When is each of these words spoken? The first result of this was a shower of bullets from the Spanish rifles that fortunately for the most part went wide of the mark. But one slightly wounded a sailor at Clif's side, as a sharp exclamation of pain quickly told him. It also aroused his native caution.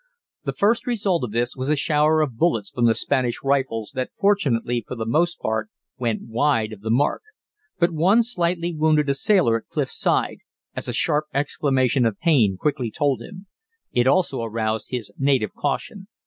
The 0.45 0.53
first 0.53 0.87
result 0.87 1.23
of 1.23 1.31
this 1.31 1.55
was 1.55 1.69
a 1.69 1.75
shower 1.75 2.21
of 2.21 2.35
bullets 2.35 2.71
from 2.71 2.85
the 2.85 2.95
Spanish 2.95 3.43
rifles 3.43 3.91
that 3.93 4.09
fortunately 4.17 4.83
for 4.87 4.95
the 4.95 5.05
most 5.05 5.39
part 5.39 5.69
went 5.99 6.23
wide 6.27 6.73
of 6.73 6.81
the 6.81 6.89
mark. 6.89 7.21
But 7.77 7.91
one 7.91 8.23
slightly 8.23 8.73
wounded 8.73 9.09
a 9.09 9.13
sailor 9.13 9.57
at 9.57 9.67
Clif's 9.67 9.95
side, 9.99 10.39
as 10.75 10.87
a 10.87 10.91
sharp 10.93 11.25
exclamation 11.35 12.07
of 12.07 12.17
pain 12.17 12.57
quickly 12.57 12.89
told 12.89 13.21
him. 13.21 13.45
It 13.91 14.07
also 14.07 14.41
aroused 14.41 14.87
his 14.89 15.11
native 15.19 15.53
caution. 15.53 16.07